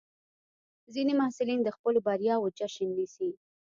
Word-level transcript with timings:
ځینې 0.93 1.13
محصلین 1.21 1.59
د 1.63 1.69
خپلو 1.75 1.99
بریاوو 2.07 2.53
جشن 2.57 2.87
نیسي. 2.97 3.29